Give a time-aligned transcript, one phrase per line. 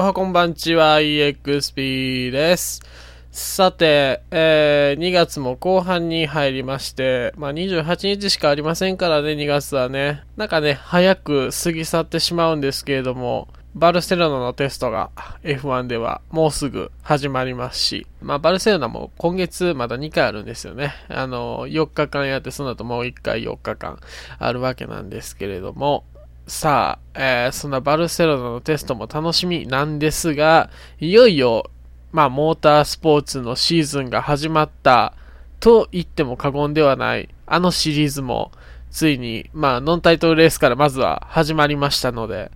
[0.00, 2.82] おはこんばんちは EXP です。
[3.32, 10.22] さて、えー2月も後半に入りまして、まあ、28日しかありませんからね、2月はね。
[10.36, 15.10] なんかね、早く過ぎ去ってしまうんですけれども、バルセロナのテストが
[15.42, 20.94] F1 ではもうすぐ始まりますし、まあ、バルセロナも今月まだ2回あるんですよね。
[21.08, 23.98] あの、4日間やって、その後もう1回4日間
[24.38, 26.04] あるわけなんですけれども、
[26.48, 31.70] さあ、えーそんなバルセロナのテストも楽しみなんですが、いよいよ、
[32.10, 35.12] まあ、モータースポーツのシーズンが始まった
[35.60, 38.50] と言っても過言ではない、あのシリーズも、
[38.90, 42.50] ついに、まあ、ノンタイトルレースからまずは始まりましたので、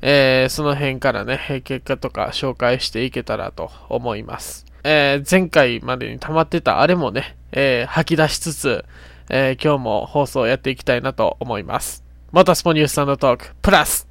[0.00, 4.64] えーその辺からね、結果とか紹介していけたらと思います。
[4.84, 8.84] えー前回までに溜まってたあれもね、えー吐き出しつつ、
[9.28, 12.03] え今日も放送をやっていきたいなと思います。
[12.34, 14.08] モータースポニュースタンドトーク、プラス。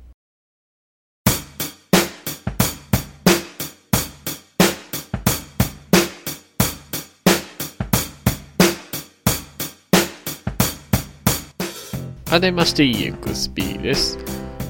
[12.30, 14.18] 改めまして EXP です。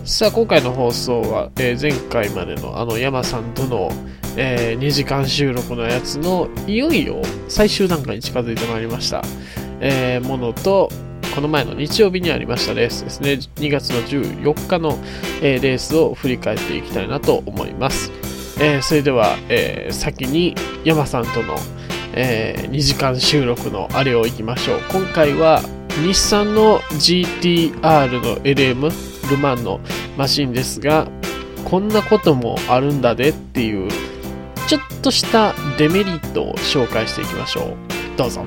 [0.04, 3.92] さあ、今回の放送は、えー前回までのあの山さんとの、
[4.36, 9.22] え2時間収録のやつのいよいよ最終段階に近づいてまいりました、
[9.80, 10.90] えーものと、
[11.34, 14.98] この前の日曜日にありましたレースですね、2月の14日の、
[15.42, 18.12] えレースを振り返っていきたいなと思います。
[18.60, 21.56] えーそれでは、えー先に山さんとの、
[22.14, 24.80] え2時間収録のあれをいきましょう。
[24.92, 25.62] 今回は
[26.02, 27.82] 日産の GTR
[28.24, 28.92] の LM
[29.30, 29.80] ルマンの
[30.18, 31.08] マシンですが
[31.66, 33.90] こんなこともあるんだでっていう
[34.68, 38.46] ちょっとしたデメリットを紹介していきましょうどうぞ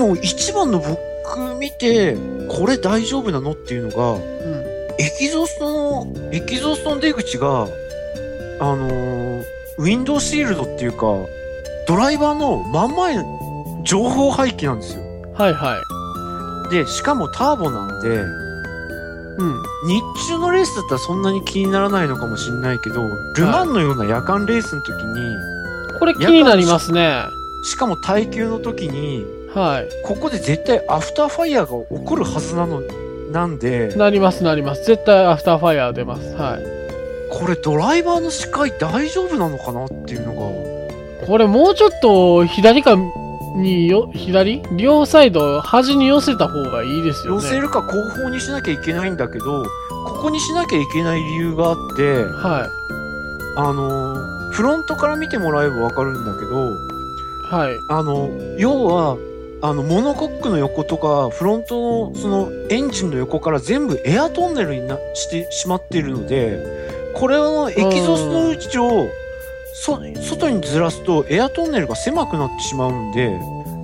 [0.00, 2.16] も一番の僕見て、
[2.48, 4.20] これ大丈夫なのっていうのが、うん。
[4.98, 7.66] エキゾーストの、エキゾーストの出口が、
[8.60, 9.42] あのー
[9.80, 11.06] ウィンドウシールドっていうか、
[11.88, 15.02] ドライバーの真ん前の上方排気なんですよ。
[15.34, 15.82] はいは
[16.68, 16.70] い。
[16.70, 19.62] で、しかもターボなんで、うん。
[19.86, 23.00] 日中のレースだったらそんなに気にならないのかもしれないけど、
[23.36, 27.22] ルマンのような夜間レースの時に、これ気になりますね。
[27.64, 29.24] しかも耐久の時に、
[29.54, 29.88] はい。
[30.06, 32.82] ここで絶対アフターファイヤーが起こるはずなの、
[33.32, 34.84] なんで、なりますなります。
[34.84, 36.34] 絶対アフターファイヤー出ます。
[36.34, 36.62] はい。
[37.30, 42.96] これドライバーの視界大丈夫なのかなっていうのが、これもうちょっと左か
[43.56, 44.62] によ左？
[44.76, 47.42] 両サイド端に寄せた方がいいですよね。
[47.44, 52.68] 寄せるか後方にしなきゃいけないんだけど、ここにしなきゃいけない理由があって、は
[53.56, 56.90] あのー、フロントから見てもらえばわかるんだけど、い
[57.50, 57.80] はい。
[57.88, 59.16] あの、要は、
[59.62, 66.58] あの、モノコックの横とか、フロントの、その、エンジンの横から全部エアトンネルになしてしまっているので、
[67.14, 69.08] これのエキゾストの位置を、
[69.74, 73.38] そ、外にずらすと、エアトンネルが狭くなってしまうんで、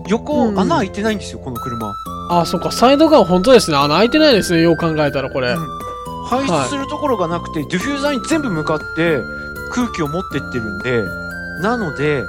[0.08, 1.94] 横、うん穴開いてないんですよ、この車。
[2.28, 3.76] あそっかサイド側本当ですね。
[3.76, 4.62] 穴開いてないですね。
[4.62, 5.86] よう考えたらこれ、うん。
[6.26, 9.18] 排出するところがなくて、ディフューザーに全部向かって
[9.70, 11.04] 空気を持ってってるんで、
[11.62, 12.24] なので、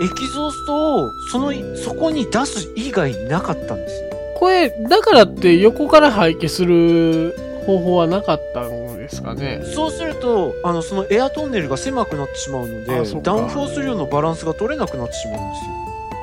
[0.00, 4.10] エキゾーストをその、そこに出す以外なかったんですよ。
[4.36, 7.34] これ、だからって横から排気する
[7.66, 9.62] 方法はなかったんですかね？
[9.64, 12.86] そうすると、あの、そのエアトンネルが狭くなってしまうので
[13.22, 15.70] ダウンフォース量のバランスが取れなくなってしまうんですよ。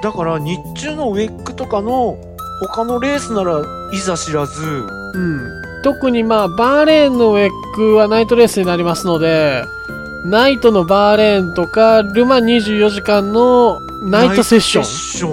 [0.02, 2.18] だから、日中のウェックとかの
[2.62, 3.62] 他のレースなら
[3.94, 5.50] いざ知らず、うん。
[5.82, 9.64] 特にまあ、バーレーンのウェックはナイトレースになりますので、
[10.26, 15.30] ナイトのバーレーンとか、ルマン24時間のナイトセッショ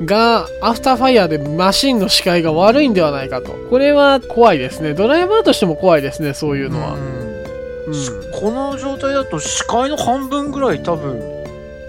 [0.00, 0.02] ン。
[0.02, 3.52] ンが、アフターファイヤーでマシンの視界が悪いんではないかと。
[3.70, 4.94] これは怖いですね。
[4.94, 6.94] ドライバーとしても怖いですね、そういうのは。
[6.94, 7.26] うんうん
[8.32, 11.20] この状態だと視界の半分ぐらい多分、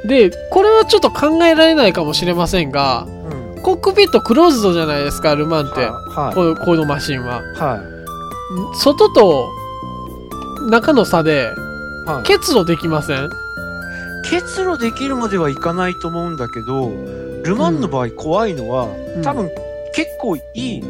[0.06, 3.08] で、これはちょっと考えられないかもしれませんが、
[3.56, 3.62] うん。
[3.64, 5.82] コックピットクローズドじゃないですか、ルマンって。
[5.82, 7.42] はこのこのマシンは。
[7.42, 7.60] い。
[7.60, 7.80] は
[8.76, 9.50] 外と
[10.70, 11.67] 中の差でい。
[12.08, 12.24] はい。
[12.24, 13.30] 結露できません？
[14.30, 16.92] 結露できるまではいかないと思うんだけど、
[17.44, 19.50] ルマンの場合怖いのは、うん多分
[19.94, 20.82] 結構いい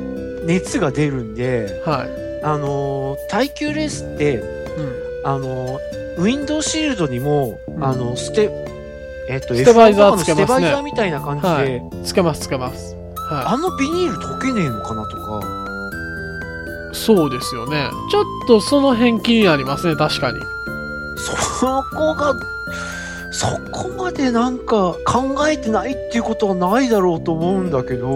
[0.46, 2.44] 熱が出るんで、はい。
[2.44, 5.28] あのー耐久レースって、うん。
[5.28, 5.80] あのー
[6.18, 8.50] ウィンドウシールドにも、うんあの、ステ、
[9.30, 12.96] えっ、と、ステバイザー F1 とかのつけますねステバイザーみたいな感じで、はいつけますつけます。
[13.30, 15.40] はあのビニール溶けねえのかなとか、
[16.92, 16.96] い。
[16.96, 17.90] そうですよね。
[18.10, 20.40] ちょっとその辺気になりますね、確かに。
[21.18, 22.36] そこが、
[23.32, 28.14] そこまでなんか考えてないっていうことはないだろうと思うんだけど、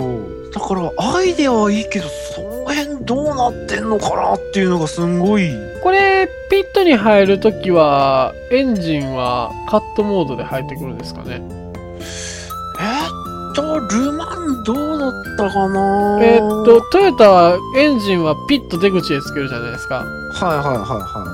[0.53, 5.49] だからアイデアはいいけど、その辺どうなってんのかなっていうのがすんごい。
[5.83, 11.41] これ、ピットに入るときは、エンジンはカットモードで入ってくるんですかね？
[12.79, 16.19] えーっと、ルマンどうだったかな？
[16.21, 19.95] えーっと、トヨタはエンジンはピット出口でつけるじゃないですか。
[19.95, 21.30] はいはいはいは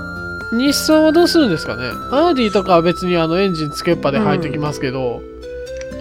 [0.52, 1.84] 日産はどうするんですかね？
[2.12, 5.22] アウディとかは別にあのエンジンつけっぱで入ってきますけど、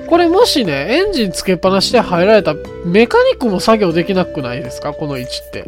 [0.09, 4.93] これもしね、エンジンつけっぱなしで入られたらメカニックも作業できなくないですか？
[4.93, 5.65] この位置って。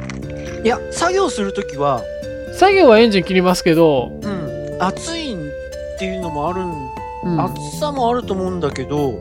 [0.63, 0.67] い。
[0.67, 2.03] いや、作業するときは、
[2.55, 6.71] 作業はエンジン切りますけど、うん、暑いっていうのもあるん
[7.25, 9.19] うん、は暑さもあると思うんだけど、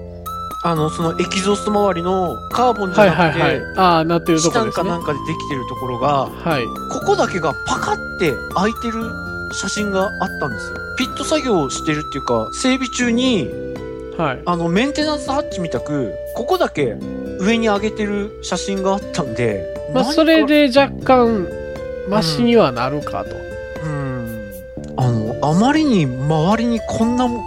[0.63, 3.77] あの、そのエキゾースト周りのカーボンじいゃなくて、はいはい。
[3.77, 4.89] ああ、なってるとこですね。
[4.89, 6.65] なんかでできてるところが、はい。
[6.92, 9.04] ここだけがパカって開いてる
[9.51, 10.77] 写真があったんですよ。
[10.97, 13.49] ピット作業をしてるっていうか、整備中に、
[14.17, 14.41] はい。
[14.45, 16.97] あの、メンテナンスハッチみたく、ここだけ
[17.39, 19.63] 上に上げてる写真があったんで、
[19.94, 21.47] まあ、それ、で若干、
[22.09, 23.35] マシにはなるかと。
[23.85, 24.51] うん。
[24.97, 27.41] あの、あまりに周りにこんなも、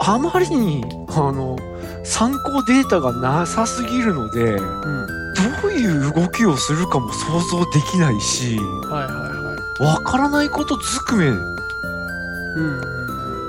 [0.00, 1.58] あまりに、あの、
[2.04, 5.24] 参考データがなさすぎるので、うん。
[5.62, 9.43] どういう動きをするかも想像できないし、はいはいはい。
[9.80, 11.26] わからないことずくめ。
[11.26, 11.46] うん。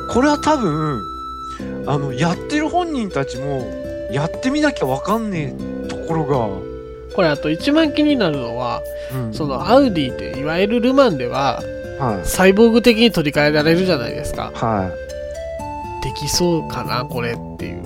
[0.10, 1.04] これは多分、
[1.88, 3.72] あの、やってる本人たちも、
[4.12, 6.25] やってみなきゃわかんねえところ
[7.16, 8.81] これあと一番気になるのは、
[9.12, 11.62] が、うんそのアウディっていわゆるルマンでは、
[12.00, 12.28] はい。
[12.28, 14.51] サイボーグ的に取り替えられるじゃないですか。
[14.54, 14.92] は
[16.01, 16.04] い。
[16.04, 17.83] できそうかな、これっていう。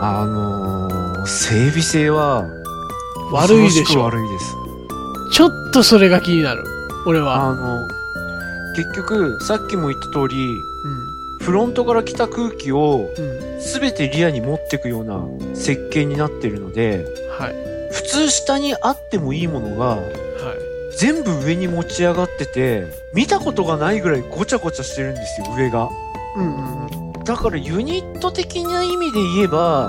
[0.00, 2.44] あのー、整備性は、
[3.32, 4.65] 悪いでしょ悪いです。
[5.32, 6.64] ちょっとそれが気になる。
[7.06, 7.36] 俺は。
[7.36, 7.88] あの、
[8.74, 11.16] 結局、さっきも言った通り、うん。
[11.44, 13.60] フロントから来た空気をうん。
[13.60, 15.22] 全てリアに持ってくような
[15.54, 17.04] 設計になってるので、
[17.38, 17.54] はい。
[17.92, 20.06] 普通下にあってもいいものが、はい。
[20.98, 22.84] 全部上に持ち上がってて、
[23.14, 25.88] 見たことがないぐらいごちゃごちゃしてるんですよ、上が。
[26.36, 26.86] うんうん
[27.16, 27.24] うん。
[27.24, 29.88] だからユニット的な意味で言えば、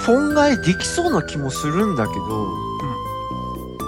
[0.00, 2.48] フォン替えできそうな気もするんだけど、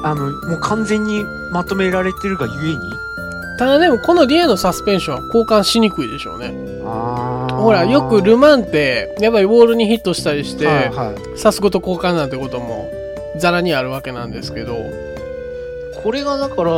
[0.03, 2.93] あの、もう完全にまとめられてるがゆえに。
[3.59, 6.55] ただでもこのリアのサスペンションは交換しにくいでしょうね。
[6.85, 11.39] あほら、よくルマンって、やっぱりウォールにヒットしたりして、はいはい。
[11.39, 12.89] サスごと交換なんてことも、
[13.39, 14.77] ザラにあるわけなんですけど、
[16.03, 16.71] これがだから、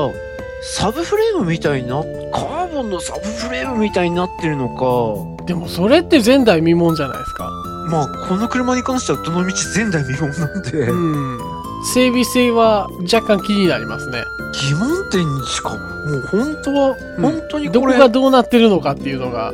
[0.63, 2.03] サブフレームみたいな、
[2.33, 7.51] カーボンのサブフレームみたいになってるのか、でもそれって前代未聞じゃないですか。
[7.91, 11.50] まあ、この車に関してはどの道前代未聞なんで、うん。
[11.85, 14.25] 整備性は若干気になりますね。
[14.53, 19.53] 疑問点にしか、もう本当は、うん本当にどここれ、がどうなってるのかっていうのが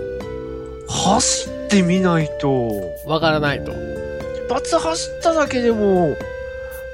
[0.89, 2.71] 走ってみないと、
[3.07, 3.73] わからないと。
[3.73, 6.17] 一発走っただけでも、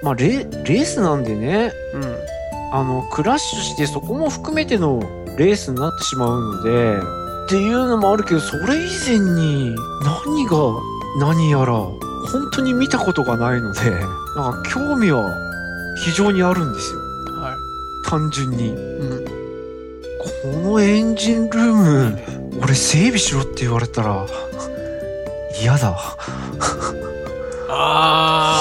[0.03, 2.17] まあレ、レースなんでね、うん。
[2.73, 5.01] あの、クラッシュしてそこも含めての
[5.37, 6.99] レースになってしまうので、
[7.47, 9.75] っていうのもあるけど、それ以前に
[10.27, 10.57] 何が
[11.19, 11.87] 何やら、
[12.31, 13.91] 本当に見たことがないので、
[14.37, 15.35] なんか興味は
[15.97, 17.01] 非常にあるんですよ。
[17.41, 17.57] はい。
[18.09, 18.71] 単純に。
[18.71, 19.25] うん。
[19.25, 22.19] このエンジンルーム、
[22.63, 24.27] 俺整備しろって言われたら、
[25.61, 26.17] 嫌だ。
[27.69, 28.59] あ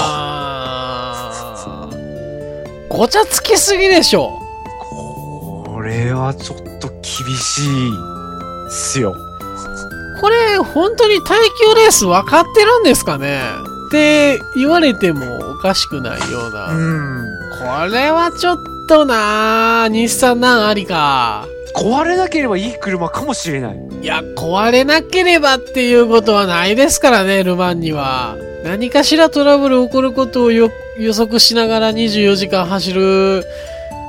[2.87, 2.87] ー。
[2.89, 4.37] ごちゃつきすぎでしょ。
[4.79, 7.01] これはちょっと厳
[7.35, 9.15] しいっすよ。
[10.21, 13.41] これ、本当に耐久レース分かってるんですかね？
[13.87, 16.67] って言われてもおかしくないような。
[16.67, 17.25] うん。
[17.59, 21.45] これはちょっとな日産なんありか。
[21.75, 23.79] 壊れなければいい車かもしれない。
[24.01, 28.35] いや、壊れなければっていうことはないですからね、ルマンには。
[28.63, 33.43] 何かしらトラブル起こることをよ予測しながら24時間走る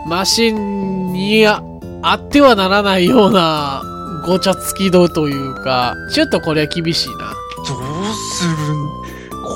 [0.09, 1.63] マシンにあ
[2.03, 3.83] あってはならないような
[4.25, 7.35] ごちゃつき度というか、ちょっとこれは厳しいな。
[7.69, 7.79] どう
[8.15, 8.89] するん？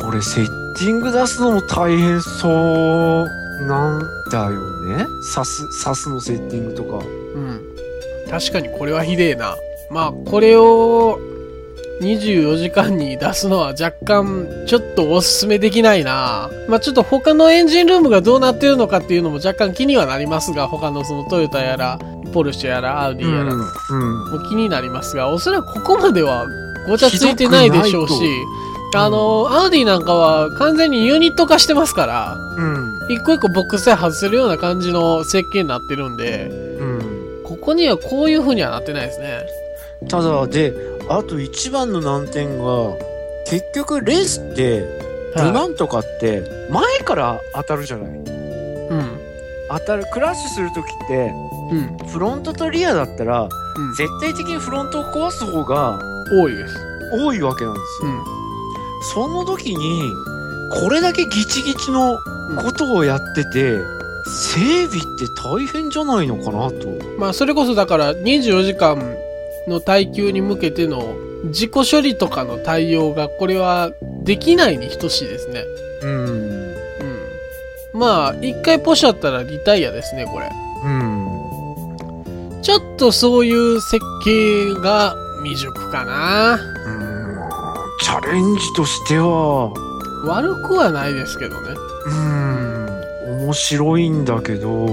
[0.02, 3.26] これセッティング出すのも大変そう
[3.66, 5.06] なんだよね。
[5.32, 6.98] サス、サスのセッティングとか。
[6.98, 7.60] うん。
[8.30, 9.56] 確かにこれはひでえな。
[9.90, 11.18] まあ、これを
[12.02, 16.50] 24時間に出すのは若干ちょっとおすすめできないな。
[16.68, 21.98] まあちょっと他のエンジンルームがどうなってるのかっていうのも若干気にはなりますが、他のそのトヨタやら、
[22.36, 23.56] ポルシェやら、アウディやら。
[23.56, 26.46] も気になりますが、おそらくここまでは
[26.86, 28.14] ごちゃついてないでしょうし
[28.94, 32.98] あの、アウディなんかは完全にユニット化してますから、うん。
[33.08, 37.42] 一個一個ボックスで外せるような感じの設計になってるんで、うん。
[37.42, 39.46] ここにはこういう風にはなってないですね。
[40.10, 40.74] ただ、で、
[41.08, 42.92] あと一番の難点が、
[43.46, 44.84] 結局レースって、
[45.36, 48.45] ルマンとかって、前から当たるじゃないうん。
[49.70, 51.32] 当たる、クラッシュするときって、
[51.70, 52.08] うん。
[52.08, 53.94] フロントとリアだったら、うん。
[53.94, 55.98] 絶対的にフロントを壊す方が
[56.32, 56.76] 多いです。
[57.12, 58.10] 多いわけなんですよ。
[58.10, 58.24] うん。
[59.14, 60.12] その時に、
[60.80, 62.18] これだけギチギチの
[62.62, 63.78] ことをやってて、
[64.26, 66.88] 整備って大変じゃないのかなと。
[67.18, 69.16] まあ、それこそだから24時間
[69.68, 73.90] の耐久に向けての自己処理とかの対応が、これは
[74.24, 75.64] できないに等しいですね。
[76.02, 76.45] うん。
[77.96, 78.00] うん。
[78.00, 80.50] まあ、一回ポシャったらリタイアですね、これ。
[80.84, 82.58] うん。
[82.62, 86.58] ちょっとそういう設計が未熟かな。
[86.86, 87.06] うん
[88.00, 89.72] チャレンジとしては、
[90.24, 91.74] 悪くはないですけどね。
[92.06, 94.86] うん、面白いんだけど、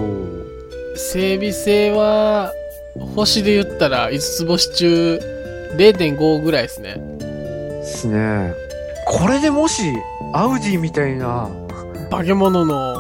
[0.96, 2.52] 整備性は、
[3.16, 5.20] 星で言ったら5つ星中
[5.78, 6.96] 0.5ぐらいですね。
[7.20, 8.54] ですね。
[9.06, 9.84] これでもし、
[10.34, 11.50] アウディみたいな
[12.14, 12.96] 化け物の、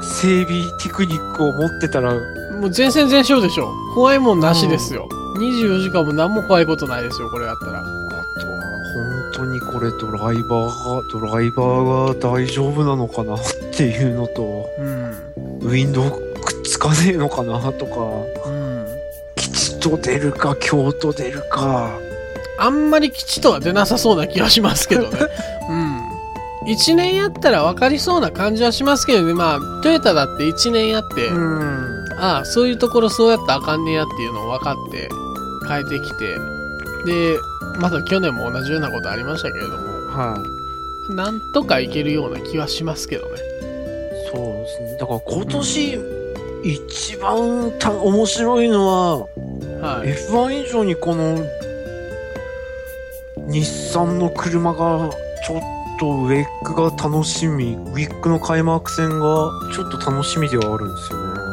[0.00, 2.14] 整備テクニックを持ってたら、
[2.60, 3.72] もう全戦全勝でしょ。
[3.94, 5.08] 怖いもんなしですよ。
[5.38, 7.80] 24時間も何も怖いことないですよ、これやったら。
[7.80, 8.62] あとは
[9.32, 13.38] 本当にこれドライバーが、ドライバーが大丈夫なのかなっ
[13.76, 15.10] ていうのと、うん。
[15.62, 18.86] ウィンドウくっつかねえのかなとか、うん。
[19.34, 21.90] 吉と出るか京と出るか。
[22.56, 25.18] あんまり吉とは出なさそうな気はしますけどね。
[26.66, 26.72] うん。
[26.72, 29.34] 1年やったら分かりそうな感じはしますけどね。
[29.34, 31.34] まあ、トヨタだって1年やって、ん。
[32.18, 35.08] ああ、そういうところそうやったらあかんねやっていうのを分かって
[35.68, 36.36] 変えてきて、
[37.06, 37.38] で、
[37.78, 39.76] まだ去年も同じようなことありましたけれども、
[40.08, 40.42] は
[41.10, 41.12] い。
[41.14, 43.38] なんとかいけるような気はしますけどね。
[44.32, 44.96] そうですね。
[44.98, 45.98] だから今年、
[46.64, 49.26] 一番た面白いのは、は
[50.04, 50.08] い。
[50.08, 51.44] F1 以上にこの、
[53.48, 55.10] 日産の車が、
[55.46, 61.44] ちょっととウェックが楽しみ、ウィックの開幕戦が、ちょっと楽しみではあるんですよね。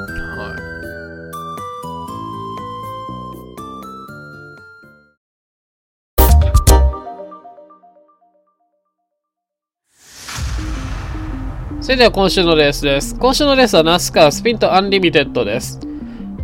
[11.82, 13.16] それでは今週のレースです。
[13.16, 15.80] 今週のレースはナスカースプリントアンリミテッドです。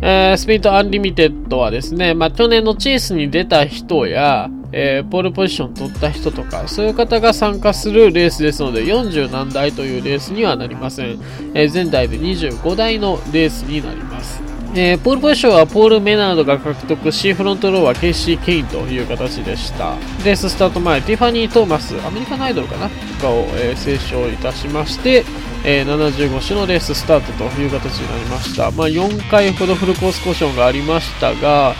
[0.02, 11.18] えースプリントアンリミテッドはですね、まあ、去年のチェイスに出た人や、えーポールポジション取った人とか、そういう方が参加するレースですので、40何台というレースにはなりません。
[11.54, 14.40] えー全台で25台のレースになります。
[14.74, 19.94] えーポールポジションはポール・メナードが獲得し、フロントローはケイシー・ケインという形でした。
[20.24, 25.24] レーススタート前、ティファニー・トーマス、アメリカのアイドルかなとかを、えー斉唱いたしまして、
[25.64, 28.70] えー75周のレーススタートという形になりました。
[28.72, 31.74] まあ、4回ほどフルコースコーションがありましたが、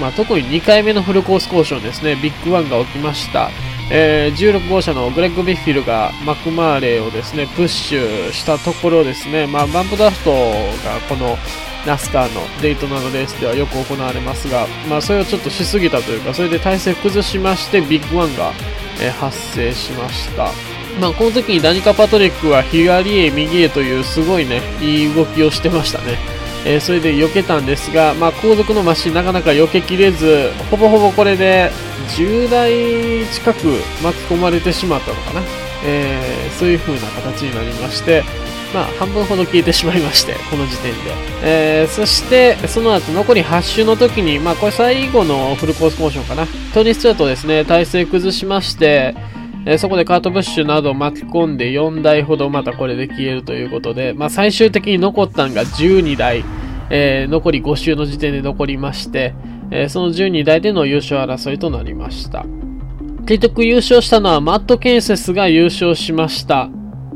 [0.00, 3.50] まあ、特に2回目のフルコースコーションですね、ビッグワンが起きました。
[3.90, 11.36] えー16号車のグレッグ・ビッフルがマクマーレーをですね、プッシュしたところですね、まあ、バンプドラフトがこの
[11.86, 18.52] ナスカーのデイトナのレースではよく行われますが、まあ、それをちょっとしすぎたというか、それで体勢崩しまして、ビッグワンが、
[19.00, 20.50] えー発生しました。
[21.00, 26.31] まあ、この時にダニカ・パトリックは左へ右へというすごいね、いい動きをしてましたね。
[26.64, 31.70] えーそれで避けたんですが、まあ、後続のマシンなかなか避けきれず、ほぼほぼこれで
[32.16, 33.58] 10台近く
[34.02, 35.42] 巻き込まれてしまったのかな。
[35.84, 38.22] えーそういう風な形になりまして、
[38.72, 40.98] まあ、半分ほど消えてしまいまして、この時点で。
[41.42, 46.46] えーそして、その後残り8周の時に、まあ、これ最後のフルコースモーションかな。
[46.72, 49.14] トニー・スチュアートですね、体勢崩しまして、
[49.64, 56.44] えそこでカートブッシュなど巻き込んで4台ほどまたこれで消えるということで、まあ、最終的に残ったのが12台、
[56.90, 59.34] えー残り5周の時点で残りまして、
[59.70, 62.44] えーその12台での優勝争いとなりました。
[63.26, 66.68] 結局優勝したのはマット・ケンセスが優勝しました。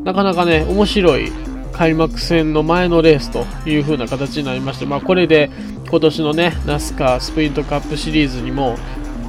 [0.04, 1.32] なかなかね、面白い
[1.72, 5.50] 開幕戦の前のレースという風な形になりまして、まあこれで
[5.90, 8.76] 今年のね、ナスカースプリントカップシリーズにも、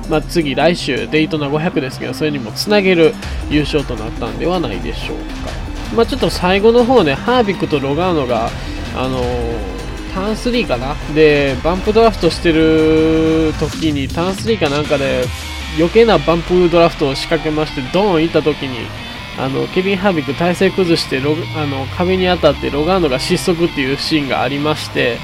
[0.10, 3.14] まあ次来週デイトナ500ですけど、それにもつなげる
[3.50, 5.52] 優勝となったんではないでしょうか。
[5.96, 8.50] まあちょっと最後の方ね、ハービックとロガーノが、
[8.96, 9.78] あのー
[10.18, 15.26] ターン3かなで、バンプドラフトしてる時にターン3かなんかで
[15.78, 18.88] 余計なバンプドラフトを仕掛けまして、ドーン行った時に、
[19.38, 25.20] あの、ケビン・ハービック体勢崩してロ、あの、壁に当たってロガーノが失速っていうシーンがありまして、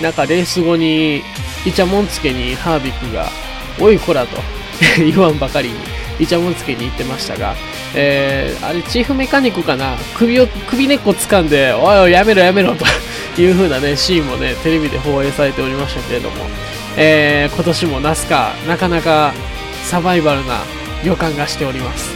[0.00, 1.22] なんかレース後に、
[1.66, 3.28] イチャモンつけにハービックが、
[3.78, 4.40] おいこらと。
[4.98, 5.74] 言わんばかりに、
[6.18, 7.54] イチャモンつけに行ってましたが、
[7.94, 9.96] えー、あれ、チーフメカニックかな。
[10.14, 12.84] 首を、首根っこ掴んで、おいおい、やめろやめろと。
[13.40, 16.36] いう風なね、シーンもね、テレビで放映されておりましたけれども、
[16.96, 19.32] えー今年もナスカーなかなか
[19.84, 20.60] サバイバルな
[21.04, 22.10] 予感がしております。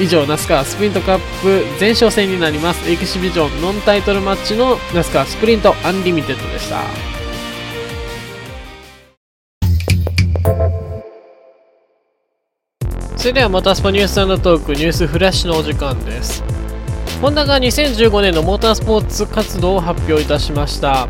[0.00, 2.90] 以上ナスカスプリントカップ前哨戦になります。
[2.90, 7.19] エキシビジョンノンタイトルマッチのナスカスプリントアンリミテッドでした。
[13.20, 16.42] それではモータースポニューストークニュースフラッシュのお時間です。
[17.20, 21.06] ホンダが2015年のモータースポーツ活動を発表いたしました。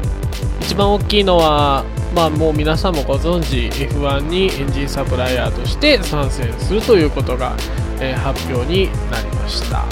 [0.60, 7.54] 一番大きいのはまあもう皆さんもご存知 F1 にエンジンサプライヤーとして参戦するということが、
[8.00, 9.84] えー発表になりました、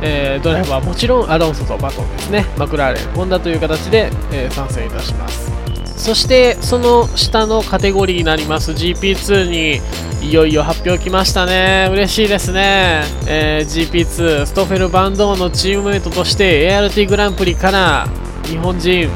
[0.00, 2.46] えードライバーはもちろんアロンソとバトンですね。
[2.56, 5.52] マクラーレンホンダという形で、えー参戦いたします。
[5.98, 9.80] そしてその下のカテゴリーになります GP2 に
[10.28, 11.88] いよいよ発表きましたね。
[11.90, 18.06] 嬉しいですね、えー GP2 ストフェル・バンドーンのチームメイトとして ART グランプリから
[18.44, 19.08] 日本人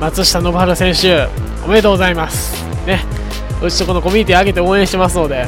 [0.00, 2.64] 松下信治選手おめでとうございます。
[2.84, 3.04] ね。
[3.62, 5.46] うちとこのコミュニティ上げて応援してますので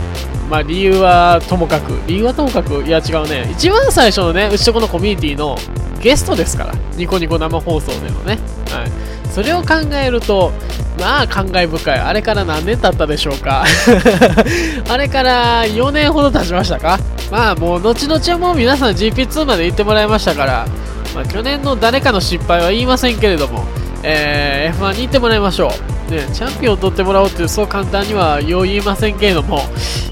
[0.48, 3.50] まあ理由はともかく理由はともかくいや違うね。
[3.50, 5.56] 一番最初のねうちとこのコミュニティの
[6.00, 6.74] ゲストですから。
[6.94, 8.38] ニコニコ生放送でのね。
[8.70, 9.30] はい。
[9.32, 10.52] それを考えると
[10.98, 11.98] まあ感慨深い。
[11.98, 13.64] あれから何年経ったでしょうか。
[14.88, 16.98] あれから4年ほど経ちましたか。
[17.30, 20.66] まあもう後々はもう皆さん GP2 まで行ってもらいましたから、
[21.14, 23.64] まあ、去年の誰かの失敗は言いませんけれども、
[24.02, 25.72] えー F1 に行ってもらいましょ
[26.08, 29.62] う、ね、チャンピオンを取ってもらおうってそう簡単にはよう言いませんけれども。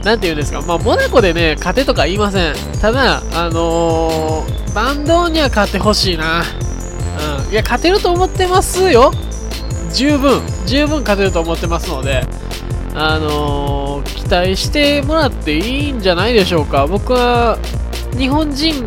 [0.05, 2.55] なんて言うんですか、まあ、モナコでね勝てとか言いません。
[2.81, 6.43] ただあのーバンドには勝ってほしいな。
[7.47, 9.13] うん、いや勝てると思ってますよ。
[9.93, 12.25] 十分十分勝てると思ってますので
[12.95, 16.87] あのー期待してもらっていいんじゃないでしょうか。
[16.87, 17.59] 僕は
[18.17, 18.87] 日本人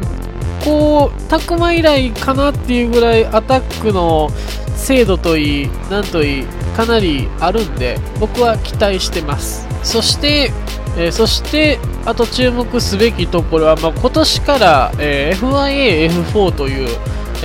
[0.63, 4.29] こうタクマ以来かなっていうぐらいアタックの
[4.77, 6.45] 精度といいなんといい
[6.77, 9.67] かなりあるんで僕は期待してます。
[9.83, 10.51] そして
[10.98, 16.89] えーそして、あと注目すべきところは、まあ、今年から、えー FIA-F4 という、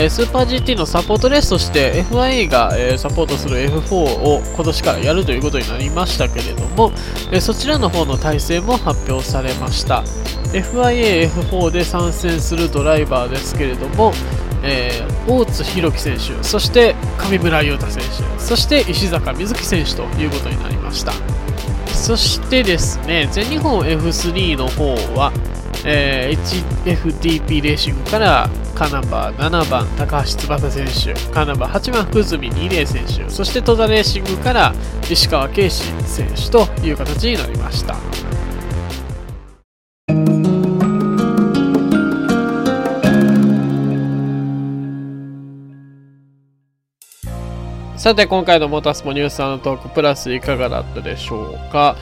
[0.01, 6.93] えスーパー GT のサポートレースとして FIA が、えサポートする F4 を今年からやるということになりましたけれども、
[7.33, 10.05] えそちらの方の体制も発表されました。
[10.53, 14.13] FIA-F4 で参戦するドライバーですけれども、
[14.63, 21.13] えー大津弘樹選手そして上村優太選手そして石坂瑞希選手ということになりました。
[21.89, 25.33] そしてですね、全日本 F3 の方は、
[25.85, 34.73] えー HFDP レーシングからカナバー7番高橋翼選手、カナバー8番福住二礼選手、そして戸田レーシングから
[35.11, 37.97] 石川圭司選手という形になりました。
[47.97, 51.97] さて、今回のモータースポニュースのトークプラスいかがだったでしょうか？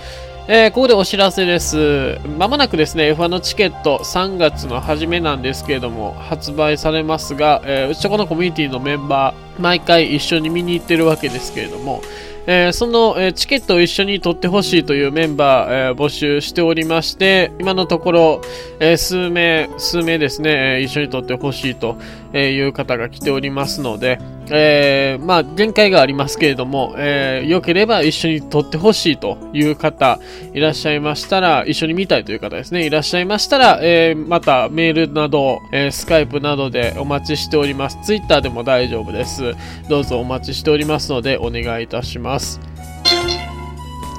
[0.48, 2.18] えーここでお知らせです。
[2.38, 12.00] まもなくですね、F1 のチケット3月の初めなんですけれども、発売されますが、えーうちとこのコミュニティのメンバー、毎回一緒に見に行ってるわけですけれども、
[12.46, 18.40] えーその、えチケットを一緒に取ってほしいというメンバー、えー募集しておりまして、今のところ、
[18.78, 21.96] え数名、数名ですね、え一緒に取ってほしいと
[22.37, 24.18] えーいう方が来ておりますので、
[24.51, 30.20] えーまあ、限界がありますけれども、えー、良ければ一緒に撮ってほしいという方
[30.53, 37.99] いらっしゃいましたら、一緒に見たいという方ですね、いらっしゃいましたら、えーまたメールなど、えースカイプなどでお待ちしております。
[38.05, 39.55] ツイッターでも大丈夫です。
[39.88, 42.61] どうぞお待ちしておりますので、お願いいたします。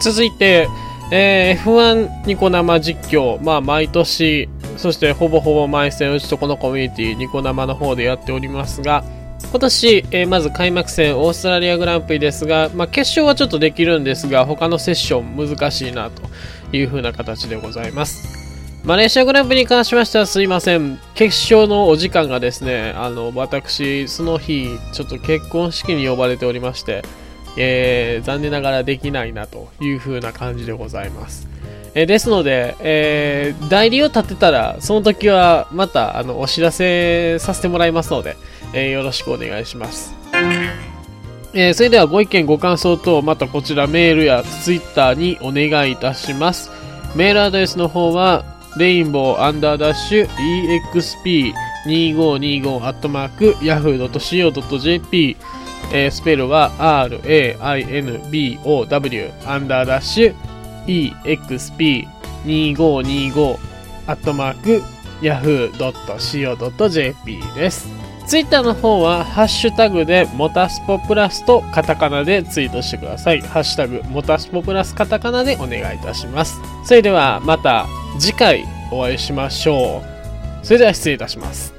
[0.02, 0.68] 続いて、
[1.12, 9.04] えー F1 ニコ生実況、まあ、毎年、そしてほぼほぼ毎戦、うちとこのコミュニティ、ニコ生の方でやっておりますが、
[9.50, 16.24] 今年、えーまず開幕戦、オーストラリアグランプリですが、まあ、決勝はちょっとできるんですが、他のセッション難しいなと
[16.76, 18.38] いう風な形でございます。
[18.84, 20.98] マレーシアグランプリに関しましてはすいません。
[21.14, 27.04] 決勝のお時間がですね、あの、私、その日、ちょっと結婚式に呼ばれておりまして、
[27.58, 31.48] えー残念ながらできないなという風な感じでございます。
[32.00, 38.38] えですので、えー代理を立てたら、その時はまたあのお知らせさせてもらいますので、
[38.74, 40.14] えーよろしくお願いします。
[41.54, 46.70] えーそれではご意見ご感想等、またこちらメールやツイッターにお願いいたします。
[47.16, 48.46] メールアドレスの方は、
[48.78, 50.28] レインボーアンダーダッシュ
[51.86, 55.36] exp2525 アットマーク yahoo.co.jp
[55.94, 57.60] えースペルは rainbow
[59.50, 60.36] アンダーダッシュ
[60.88, 63.58] exp2525
[64.08, 64.82] アットマーク
[65.22, 67.88] yahoo.co.jp です。
[68.28, 73.40] ツイッターの方は、ハッシュタグで、モタスポプラスとカタカナでツイートしてください。
[73.40, 76.60] ハッシュタグ、モタスポプラスカタカナでお願いいたします。
[76.84, 77.86] それでは、また
[78.20, 80.66] 次回お会いしましょう。
[80.66, 81.77] それでは失礼いたします。